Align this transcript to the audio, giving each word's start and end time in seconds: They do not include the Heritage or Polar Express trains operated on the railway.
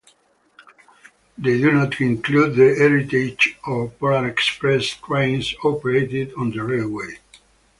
They 1.37 1.59
do 1.59 1.71
not 1.73 2.01
include 2.01 2.55
the 2.55 2.73
Heritage 2.73 3.59
or 3.67 3.89
Polar 3.91 4.27
Express 4.29 4.87
trains 4.87 5.53
operated 5.63 6.33
on 6.39 6.49
the 6.49 6.63
railway. 6.63 7.19